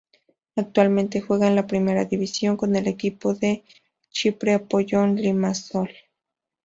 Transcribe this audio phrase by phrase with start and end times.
[0.55, 3.63] Actualmente juega en la primera division con el equipo de
[4.09, 5.91] Chipre Apollon Limassol.